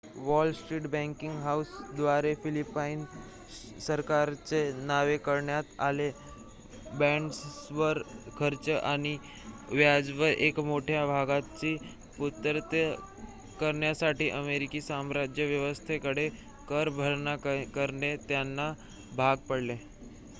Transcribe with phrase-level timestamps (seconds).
[0.17, 3.03] wall street banking हाऊसेसद्वारे Philippine
[3.79, 8.01] सरकारच्या नावे काढण्यात आलेल्या बाँड्सवर
[8.37, 9.15] खर्च आणि
[9.69, 11.75] व्याजाच्या एका मोठ्या भागाची
[12.17, 12.83] पूर्तता
[13.59, 16.29] करण्यासाठी अमेरिकी साम्राज्य व्यवस्थेकडे
[16.67, 17.35] कर भरणा
[17.69, 18.71] करणे त्यांना
[19.15, 19.77] भाग पडले